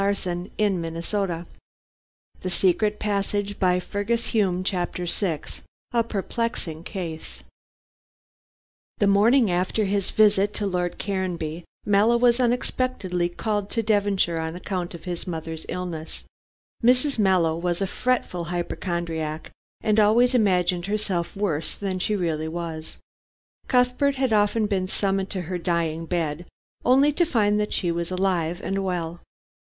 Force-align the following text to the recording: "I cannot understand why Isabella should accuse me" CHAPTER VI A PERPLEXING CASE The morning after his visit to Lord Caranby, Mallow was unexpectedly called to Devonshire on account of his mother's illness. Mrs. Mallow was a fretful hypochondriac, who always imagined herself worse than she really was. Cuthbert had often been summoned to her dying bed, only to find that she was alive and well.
"I 0.01 0.15
cannot 0.15 0.49
understand 0.59 1.47
why 2.41 2.43
Isabella 2.43 3.21
should 3.21 3.51
accuse 3.61 4.33
me" 4.33 4.63
CHAPTER 4.63 5.05
VI 5.05 5.41
A 5.93 6.03
PERPLEXING 6.03 6.83
CASE 6.83 7.43
The 8.97 9.05
morning 9.05 9.51
after 9.51 9.85
his 9.85 10.09
visit 10.09 10.55
to 10.55 10.65
Lord 10.65 10.97
Caranby, 10.97 11.65
Mallow 11.85 12.17
was 12.17 12.39
unexpectedly 12.39 13.29
called 13.29 13.69
to 13.69 13.83
Devonshire 13.83 14.39
on 14.39 14.55
account 14.55 14.95
of 14.95 15.03
his 15.03 15.27
mother's 15.27 15.67
illness. 15.69 16.23
Mrs. 16.83 17.19
Mallow 17.19 17.55
was 17.55 17.79
a 17.79 17.85
fretful 17.85 18.45
hypochondriac, 18.45 19.51
who 19.83 20.01
always 20.01 20.33
imagined 20.33 20.87
herself 20.87 21.35
worse 21.35 21.75
than 21.75 21.99
she 21.99 22.15
really 22.15 22.47
was. 22.47 22.97
Cuthbert 23.67 24.15
had 24.15 24.33
often 24.33 24.65
been 24.65 24.87
summoned 24.87 25.29
to 25.29 25.41
her 25.41 25.59
dying 25.59 26.07
bed, 26.07 26.47
only 26.83 27.13
to 27.13 27.23
find 27.23 27.59
that 27.59 27.71
she 27.71 27.91
was 27.91 28.09
alive 28.09 28.59
and 28.63 28.83
well. 28.83 29.21